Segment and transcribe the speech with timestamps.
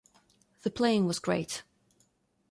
[0.63, 1.61] The playing was great.